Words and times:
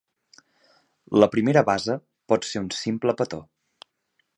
La 1.23 1.29
primera 1.35 1.65
base 1.69 1.99
pot 2.33 2.49
ser 2.53 2.67
un 2.67 2.75
simple 2.83 3.19
petó. 3.23 3.45